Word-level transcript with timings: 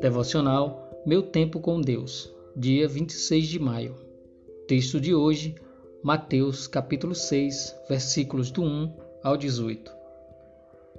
Devocional 0.00 1.02
Meu 1.04 1.20
Tempo 1.22 1.60
com 1.60 1.78
Deus, 1.78 2.32
dia 2.56 2.88
26 2.88 3.46
de 3.46 3.58
maio. 3.58 3.94
Texto 4.66 4.98
de 4.98 5.14
hoje, 5.14 5.54
Mateus 6.02 6.66
capítulo 6.66 7.14
6, 7.14 7.76
versículos 7.86 8.50
do 8.50 8.62
1 8.62 8.94
ao 9.22 9.36
18. 9.36 9.92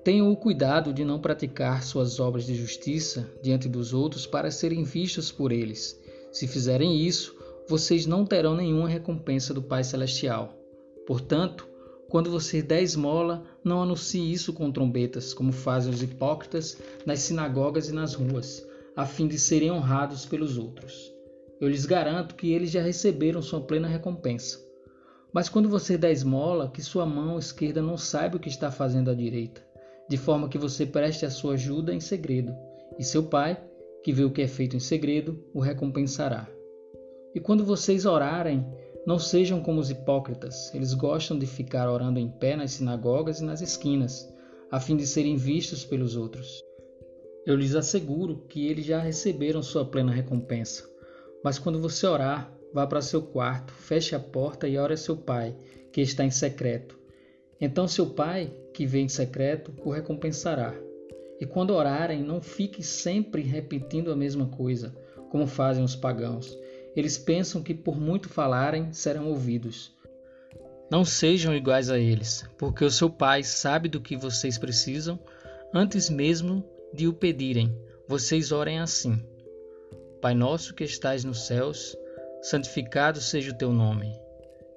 Tenham 0.03 0.31
o 0.31 0.37
cuidado 0.37 0.93
de 0.93 1.03
não 1.03 1.17
praticar 1.17 1.81
suas 1.81 2.19
obras 2.19 2.45
de 2.45 2.53
justiça 2.53 3.27
diante 3.41 3.67
dos 3.67 3.91
outros 3.91 4.27
para 4.27 4.51
serem 4.51 4.83
vistos 4.83 5.31
por 5.31 5.51
eles. 5.51 5.99
Se 6.31 6.45
fizerem 6.45 7.01
isso, 7.01 7.35
vocês 7.67 8.05
não 8.05 8.23
terão 8.23 8.55
nenhuma 8.55 8.87
recompensa 8.87 9.51
do 9.51 9.63
Pai 9.63 9.83
Celestial. 9.83 10.53
Portanto, 11.07 11.67
quando 12.07 12.29
você 12.29 12.61
der 12.61 12.83
esmola, 12.83 13.43
não 13.63 13.81
anuncie 13.81 14.31
isso 14.31 14.53
com 14.53 14.71
trombetas, 14.71 15.33
como 15.33 15.51
fazem 15.51 15.91
os 15.91 16.03
hipócritas 16.03 16.77
nas 17.03 17.21
sinagogas 17.21 17.89
e 17.89 17.93
nas 17.93 18.13
ruas 18.13 18.69
a 18.95 19.05
fim 19.05 19.27
de 19.27 19.39
serem 19.39 19.71
honrados 19.71 20.25
pelos 20.25 20.57
outros. 20.57 21.13
Eu 21.59 21.69
lhes 21.69 21.85
garanto 21.85 22.35
que 22.35 22.51
eles 22.51 22.71
já 22.71 22.81
receberam 22.81 23.41
sua 23.41 23.61
plena 23.61 23.87
recompensa. 23.87 24.59
Mas 25.33 25.47
quando 25.47 25.69
você 25.69 25.97
dá 25.97 26.09
esmola, 26.09 26.69
que 26.69 26.81
sua 26.81 27.05
mão 27.05 27.39
esquerda 27.39 27.81
não 27.81 27.97
saiba 27.97 28.37
o 28.37 28.39
que 28.39 28.49
está 28.49 28.69
fazendo 28.69 29.09
a 29.09 29.13
direita, 29.13 29.65
de 30.09 30.17
forma 30.17 30.49
que 30.49 30.57
você 30.57 30.85
preste 30.85 31.25
a 31.25 31.29
sua 31.29 31.53
ajuda 31.53 31.93
em 31.93 31.99
segredo, 31.99 32.53
e 32.99 33.03
seu 33.03 33.23
pai, 33.23 33.61
que 34.03 34.11
vê 34.11 34.23
o 34.23 34.31
que 34.31 34.41
é 34.41 34.47
feito 34.47 34.75
em 34.75 34.79
segredo, 34.79 35.41
o 35.53 35.59
recompensará. 35.59 36.49
E 37.33 37.39
quando 37.39 37.63
vocês 37.63 38.05
orarem, 38.05 38.65
não 39.05 39.17
sejam 39.17 39.61
como 39.61 39.79
os 39.79 39.89
hipócritas, 39.89 40.73
eles 40.75 40.93
gostam 40.93 41.39
de 41.39 41.45
ficar 41.45 41.89
orando 41.89 42.19
em 42.19 42.27
pé 42.27 42.55
nas 42.55 42.71
sinagogas 42.71 43.39
e 43.39 43.43
nas 43.45 43.61
esquinas, 43.61 44.27
a 44.69 44.79
fim 44.79 44.97
de 44.97 45.07
serem 45.07 45.37
vistos 45.37 45.85
pelos 45.85 46.15
outros. 46.15 46.61
Eu 47.45 47.55
lhes 47.55 47.73
asseguro 47.73 48.45
que 48.47 48.67
eles 48.67 48.85
já 48.85 48.99
receberam 48.99 49.63
sua 49.63 49.83
plena 49.83 50.11
recompensa. 50.11 50.87
Mas 51.43 51.57
quando 51.57 51.81
você 51.81 52.05
orar, 52.05 52.53
vá 52.71 52.85
para 52.85 53.01
seu 53.01 53.21
quarto, 53.21 53.73
feche 53.73 54.15
a 54.15 54.19
porta 54.19 54.67
e 54.67 54.77
ore 54.77 54.93
a 54.93 54.97
seu 54.97 55.17
pai, 55.17 55.55
que 55.91 56.01
está 56.01 56.23
em 56.23 56.29
secreto. 56.29 56.99
Então 57.59 57.87
seu 57.87 58.07
pai, 58.11 58.53
que 58.73 58.85
vem 58.85 59.05
em 59.05 59.09
secreto, 59.09 59.73
o 59.83 59.89
recompensará. 59.89 60.73
E 61.39 61.45
quando 61.45 61.73
orarem, 61.73 62.21
não 62.21 62.41
fique 62.41 62.83
sempre 62.83 63.41
repetindo 63.41 64.11
a 64.11 64.15
mesma 64.15 64.45
coisa, 64.45 64.95
como 65.31 65.47
fazem 65.47 65.83
os 65.83 65.95
pagãos. 65.95 66.55
Eles 66.95 67.17
pensam 67.17 67.63
que 67.63 67.73
por 67.73 67.99
muito 67.99 68.29
falarem 68.29 68.93
serão 68.93 69.27
ouvidos. 69.27 69.91
Não 70.91 71.03
sejam 71.03 71.55
iguais 71.55 71.89
a 71.89 71.97
eles, 71.97 72.45
porque 72.57 72.85
o 72.85 72.91
seu 72.91 73.09
pai 73.09 73.43
sabe 73.43 73.89
do 73.89 73.99
que 73.99 74.15
vocês 74.15 74.57
precisam 74.57 75.19
antes 75.73 76.09
mesmo 76.09 76.63
de 76.93 77.07
o 77.07 77.13
pedirem, 77.13 77.75
vocês 78.07 78.51
orem 78.51 78.79
assim: 78.79 79.23
Pai 80.21 80.33
nosso 80.33 80.73
que 80.73 80.83
estais 80.83 81.23
nos 81.23 81.47
céus, 81.47 81.95
santificado 82.41 83.19
seja 83.19 83.51
o 83.51 83.57
teu 83.57 83.71
nome. 83.71 84.11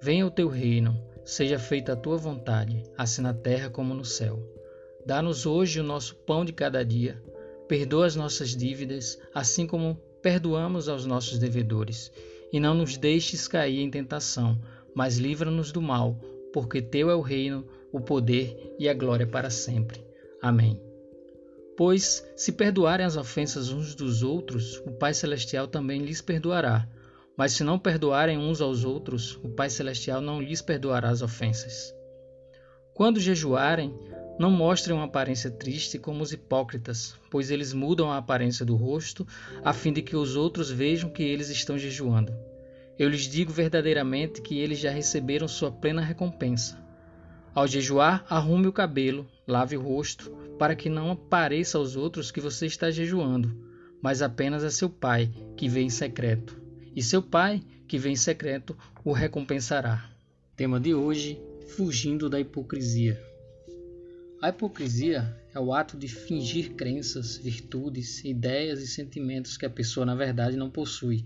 Venha 0.01 0.27
o 0.27 0.31
teu 0.31 0.49
reino, 0.49 0.97
seja 1.25 1.59
feita 1.59 1.93
a 1.93 1.97
tua 1.97 2.17
vontade, 2.17 2.83
assim 2.97 3.23
na 3.23 3.35
terra 3.35 3.71
como 3.71 3.95
no 3.95 4.05
céu. 4.05 4.39
Dá-nos 5.05 5.47
hoje 5.47 5.81
o 5.81 5.85
nosso 5.85 6.15
pão 6.17 6.45
de 6.45 6.53
cada 6.53 6.85
dia. 6.85 7.23
Perdoa 7.69 8.07
as 8.07 8.15
nossas 8.15 8.51
dívidas, 8.51 9.19
assim 9.35 9.67
como 9.67 9.97
perdoamos 10.23 10.89
aos 10.89 11.05
nossos 11.05 11.39
devedores. 11.39 12.13
E 12.53 12.61
não 12.61 12.75
nos 12.75 12.97
deixes 12.97 13.49
cair 13.49 13.81
em 13.81 13.91
tentação, 13.91 14.59
mas 14.95 15.19
livra-nos 15.19 15.73
do 15.73 15.83
mal, 15.83 16.19
porque 16.53 16.81
teu 16.81 17.11
é 17.11 17.15
o 17.15 17.21
reino, 17.21 17.67
o 17.93 18.01
poder 18.01 18.75
e 18.79 18.89
a 18.89 18.95
glória 18.95 19.27
para 19.27 19.51
sempre. 19.51 20.05
Amém. 20.41 20.94
Pois, 21.77 22.25
se 22.37 22.53
perdoarem 22.53 23.05
as 23.05 23.17
ofensas 23.17 23.71
uns 23.71 23.95
dos 23.95 24.23
outros, 24.23 24.77
o 24.87 24.93
Pai 24.93 25.13
Celestial 25.13 25.67
também 25.67 26.03
lhes 26.03 26.21
perdoará. 26.21 26.89
Mas 27.37 27.53
se 27.53 27.65
não 27.65 27.79
perdoarem 27.79 28.39
uns 28.39 28.61
aos 28.61 28.85
outros, 28.85 29.39
o 29.43 29.49
Pai 29.49 29.69
Celestial 29.69 30.21
não 30.21 30.41
lhes 30.41 30.63
perdoará 30.63 31.09
as 31.09 31.21
ofensas. 31.21 31.93
Quando 32.95 33.19
jejuarem, 33.19 33.93
não 34.39 34.51
mostrem 34.51 34.97
uma 34.97 35.07
aparência 35.07 35.51
triste 35.51 35.99
como 35.99 36.23
os 36.23 36.33
hipócritas, 36.33 37.15
pois 37.29 37.51
eles 37.51 37.73
mudam 37.73 38.09
a 38.11 38.19
aparência 38.19 38.65
do 38.65 38.77
rosto, 38.77 39.27
a 39.65 39.73
fim 39.73 39.93
de 39.93 40.01
que 40.01 40.15
os 40.15 40.37
outros 40.37 40.71
vejam 40.71 41.11
que 41.11 41.25
eles 41.25 41.51
estão 41.51 41.77
jejuando. 41.77 42.33
Eu 42.97 43.09
lhes 43.09 43.23
digo 43.23 43.53
verdadeiramente 43.53 44.41
que 44.41 44.59
eles 44.59 44.79
já 44.79 44.91
receberam 44.91 45.49
sua 45.49 45.73
plena 45.73 46.01
recompensa. 46.01 46.79
Ao 47.53 47.67
jejuar, 47.67 48.25
arrume 48.29 48.69
o 48.69 48.73
cabelo, 48.73 49.27
lave 49.47 49.77
o 49.77 49.83
rosto, 49.83 50.33
para 50.59 50.75
que 50.75 50.89
não 50.89 51.17
pareça 51.17 51.79
aos 51.79 51.97
outros 51.97 52.31
que 52.31 52.41
você 52.41 52.67
está 52.67 52.91
jejuando, 52.91 53.55
mas 54.01 54.23
apenas 54.23 54.63
a 54.65 54.71
seu 54.71 54.89
pai, 54.89 55.31
que 55.57 55.69
vem 55.69 55.87
em 55.87 55.91
secreto. 55.91 56.61
E 56.95 57.03
seu 57.03 57.23
pai, 57.23 57.63
que 57.89 57.99
vem 57.99 58.13
em 58.13 58.17
secreto, 58.17 58.77
o 59.05 59.13
recompensará. 59.13 60.11
Tema 60.57 60.79
de 60.79 60.95
hoje: 60.95 61.41
fugindo 61.77 62.29
da 62.29 62.39
hipocrisia. 62.39 63.21
A 64.41 64.51
hipocrisia 64.51 65.35
é 65.55 65.59
o 65.59 65.73
ato 65.73 65.97
de 65.97 66.07
fingir 66.07 66.75
crenças, 66.75 67.37
virtudes, 67.39 68.25
ideias 68.25 68.81
e 68.81 68.87
sentimentos 68.87 69.57
que 69.57 69.65
a 69.65 69.71
pessoa 69.71 70.05
na 70.05 70.15
verdade 70.15 70.57
não 70.57 70.71
possui. 70.71 71.25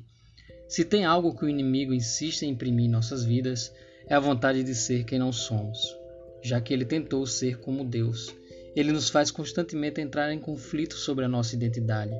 Se 0.69 0.85
tem 0.85 1.05
algo 1.05 1.37
que 1.37 1.45
o 1.45 1.49
inimigo 1.49 1.93
insiste 1.93 2.43
em 2.43 2.51
imprimir 2.51 2.87
em 2.87 2.91
nossas 2.91 3.25
vidas, 3.25 3.73
é 4.07 4.15
a 4.15 4.21
vontade 4.21 4.63
de 4.63 4.75
ser 4.75 5.05
quem 5.05 5.19
não 5.19 5.33
somos 5.33 5.99
já 6.43 6.61
que 6.61 6.73
ele 6.73 6.85
tentou 6.85 7.27
ser 7.27 7.59
como 7.59 7.85
Deus. 7.85 8.35
Ele 8.79 8.93
nos 8.93 9.09
faz 9.09 9.33
constantemente 9.33 10.01
entrar 10.01 10.33
em 10.33 10.39
conflito 10.39 10.95
sobre 10.95 11.25
a 11.25 11.29
nossa 11.29 11.57
identidade. 11.57 12.15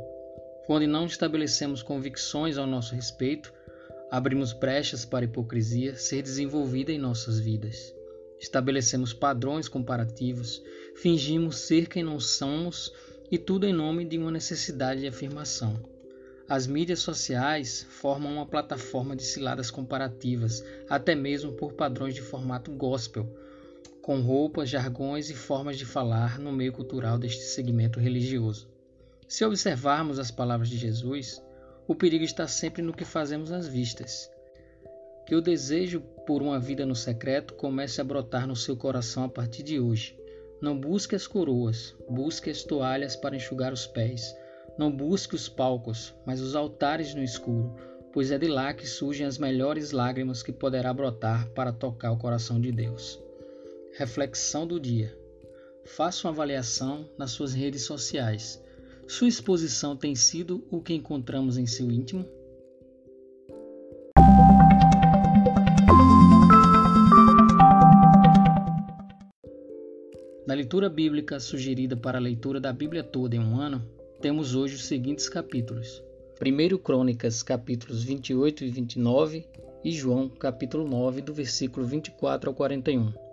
Quando 0.67 0.89
não 0.89 1.07
estabelecemos 1.07 1.85
convicções 1.85 2.59
ao 2.59 2.67
nosso 2.67 2.97
respeito, 2.97 3.55
abrimos 4.11 4.53
brechas 4.53 5.05
para 5.05 5.25
a 5.25 5.29
hipocrisia 5.29 5.95
ser 5.95 6.21
desenvolvida 6.21 6.91
em 6.91 6.99
nossas 6.99 7.39
vidas. 7.39 7.95
Estabelecemos 8.41 9.13
padrões 9.13 9.69
comparativos, 9.69 10.61
fingimos 10.97 11.59
ser 11.59 11.87
quem 11.89 12.03
não 12.03 12.19
somos 12.19 12.93
e 13.31 13.39
tudo 13.39 13.65
em 13.65 13.73
nome 13.73 14.05
de 14.05 14.19
uma 14.19 14.33
necessidade 14.33 15.03
de 15.03 15.07
afirmação. 15.07 15.81
As 16.49 16.67
mídias 16.67 16.99
sociais 16.99 17.87
formam 17.89 18.33
uma 18.33 18.47
plataforma 18.47 19.15
de 19.15 19.23
ciladas 19.23 19.71
comparativas, 19.71 20.65
até 20.91 21.15
mesmo 21.15 21.53
por 21.53 21.75
padrões 21.75 22.17
de 22.17 22.21
formato 22.21 22.73
gospel, 22.73 23.33
com 24.09 24.23
roupas, 24.23 24.71
jargões 24.71 25.29
e 25.29 25.35
formas 25.35 25.77
de 25.77 25.85
falar 25.85 26.39
no 26.39 26.51
meio 26.51 26.73
cultural 26.73 27.19
deste 27.19 27.43
segmento 27.43 28.01
religioso. 28.01 28.67
Se 29.29 29.45
observarmos 29.45 30.19
as 30.19 30.31
palavras 30.31 30.71
de 30.71 30.79
Jesus, 30.79 31.43
o 31.87 31.95
perigo 31.95 32.25
está 32.25 32.49
sempre 32.49 32.81
no 32.81 32.95
que 32.95 33.05
fazemos 33.05 33.53
às 33.53 33.69
vistas. 33.69 34.31
Que 35.27 35.35
o 35.35 35.43
desejo 35.43 36.01
por 36.27 36.41
uma 36.41 36.59
vida 36.59 36.87
no 36.87 36.95
secreto 36.95 37.53
comece 37.53 38.01
a 38.01 38.05
brotar 38.05 38.47
no 38.47 38.57
seu 38.57 38.75
coração 38.79 39.25
a 39.25 39.29
partir 39.29 39.63
de 39.63 39.79
hoje. 39.79 40.19
Não 40.59 40.81
busque 40.81 41.15
as 41.15 41.27
coroas, 41.27 41.95
busque 42.09 42.49
as 42.49 42.63
toalhas 42.63 43.15
para 43.15 43.37
enxugar 43.37 43.75
os 43.75 43.87
pés. 43.87 44.35
Não 44.79 44.91
busque 44.91 45.35
os 45.35 45.51
palcos, 45.51 46.15
mas 46.25 46.41
os 46.41 46.57
altares 46.57 47.15
no 47.15 47.23
escuro, 47.23 47.77
pois 48.11 48.31
é 48.31 48.39
de 48.39 48.49
lá 48.49 48.73
que 48.73 48.87
surgem 48.87 49.27
as 49.27 49.37
melhores 49.37 49.93
lágrimas 49.93 50.43
que 50.43 50.51
poderá 50.51 50.95
brotar 50.95 51.47
para 51.51 51.75
tocar 51.75 52.11
o 52.11 52.17
coração 52.17 52.59
de 52.59 52.73
Deus. 52.73 53.28
Reflexão 53.99 54.65
do 54.65 54.79
dia. 54.79 55.13
Faça 55.85 56.29
uma 56.29 56.33
avaliação 56.33 57.11
nas 57.19 57.33
suas 57.33 57.53
redes 57.53 57.83
sociais. 57.83 58.63
Sua 59.09 59.27
exposição 59.27 59.97
tem 59.97 60.15
sido 60.15 60.65
o 60.71 60.81
que 60.81 60.95
encontramos 60.95 61.59
em 61.59 61.67
seu 61.67 61.91
íntimo? 61.91 62.25
Na 70.47 70.55
leitura 70.55 70.89
bíblica 70.89 71.41
sugerida 71.41 71.97
para 71.97 72.19
a 72.19 72.21
leitura 72.21 72.61
da 72.61 72.73
Bíblia 72.73 73.03
toda 73.03 73.35
em 73.35 73.41
um 73.41 73.61
ano, 73.61 73.85
temos 74.21 74.55
hoje 74.55 74.77
os 74.77 74.85
seguintes 74.85 75.29
capítulos: 75.29 76.05
1 76.41 76.79
Crônicas, 76.79 77.43
capítulos 77.43 78.05
28 78.05 78.63
e 78.63 78.71
29, 78.71 79.45
e 79.83 79.91
João, 79.91 80.29
capítulo 80.29 80.87
9, 80.87 81.21
do 81.21 81.35
versículo 81.35 81.85
24 81.85 82.49
ao 82.49 82.55
41. 82.55 83.28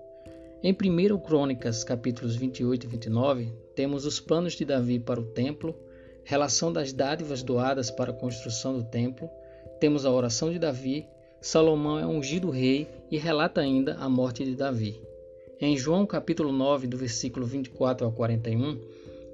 Em 0.64 0.74
1 0.74 1.20
Crônicas, 1.20 1.84
capítulos 1.84 2.36
28 2.36 2.86
e 2.86 2.88
29, 2.88 3.54
temos 3.76 4.06
os 4.06 4.20
planos 4.20 4.54
de 4.54 4.66
Davi 4.66 5.00
para 5.00 5.20
o 5.20 5.26
templo, 5.26 5.76
relação 6.24 6.74
das 6.74 6.92
dádivas 6.92 7.44
doadas 7.44 7.92
para 7.92 8.12
a 8.12 8.16
construção 8.16 8.76
do 8.76 8.84
templo, 8.84 9.30
temos 9.80 10.06
a 10.06 10.12
oração 10.12 10.52
de 10.52 10.58
Davi, 10.58 11.08
Salomão 11.40 12.00
é 12.00 12.08
ungido 12.08 12.50
rei 12.50 12.88
e 13.12 13.18
relata 13.18 13.62
ainda 13.62 13.96
a 13.96 14.10
morte 14.10 14.44
de 14.44 14.56
Davi. 14.56 15.00
Em 15.60 15.78
João 15.78 16.06
capítulo 16.06 16.52
9, 16.52 16.88
do 16.88 16.98
versículo 16.98 17.46
24 17.46 18.06
ao 18.06 18.12
41, 18.12 18.80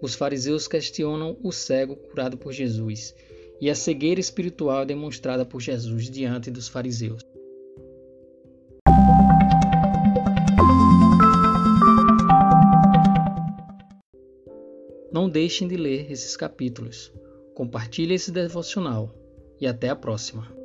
os 0.01 0.15
fariseus 0.15 0.67
questionam 0.67 1.37
o 1.41 1.51
cego 1.51 1.95
curado 1.95 2.37
por 2.37 2.51
Jesus 2.51 3.15
e 3.61 3.69
a 3.69 3.75
cegueira 3.75 4.19
espiritual 4.19 4.85
demonstrada 4.85 5.45
por 5.45 5.61
Jesus 5.61 6.09
diante 6.09 6.51
dos 6.51 6.67
fariseus. 6.67 7.30
Não 15.11 15.29
deixem 15.29 15.67
de 15.67 15.75
ler 15.75 16.11
esses 16.11 16.37
capítulos. 16.37 17.11
Compartilhe 17.53 18.13
esse 18.13 18.31
devocional 18.31 19.13
e 19.59 19.67
até 19.67 19.89
a 19.89 19.95
próxima. 19.95 20.60